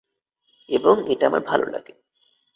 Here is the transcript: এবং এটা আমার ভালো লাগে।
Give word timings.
এবং 0.69 0.95
এটা 1.07 1.23
আমার 1.27 1.41
ভালো 1.41 1.65
লাগে। 1.65 1.93